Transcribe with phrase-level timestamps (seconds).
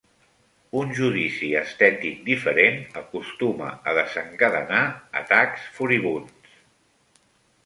[0.79, 4.83] Un judici estètic diferent acostuma a desencadenar
[5.23, 6.55] atacs furibunds.